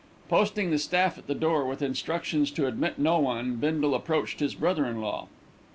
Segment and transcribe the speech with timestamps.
[0.29, 4.55] Posting the staff at the door with instructions to admit no one, Bindle approached his
[4.55, 5.27] brother in law.